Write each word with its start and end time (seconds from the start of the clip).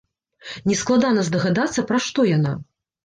Нескладана 0.71 1.25
здагадацца, 1.27 1.85
пра 1.93 2.03
што 2.07 2.19
яна. 2.33 2.57